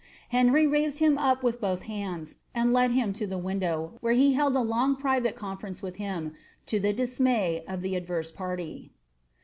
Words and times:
Henry 0.29 0.65
raised 0.65 0.97
him 0.97 1.15
up 1.19 1.43
with 1.43 1.61
both 1.61 1.83
huids, 1.83 2.33
and 2.55 2.73
led 2.73 2.89
him 2.89 3.13
lo 3.21 3.27
the 3.27 3.37
window, 3.37 3.99
where 4.01 4.13
he 4.15 4.33
held 4.33 4.55
a 4.55 4.59
long 4.59 4.95
private 4.95 5.35
confer 5.35 5.69
toee 5.69 5.81
with 5.83 5.97
him, 5.97 6.33
to 6.65 6.79
the 6.79 6.91
dismay 6.91 7.63
of 7.67 7.83
the 7.83 7.95
adverse 7.95 8.31
party. 8.31 8.89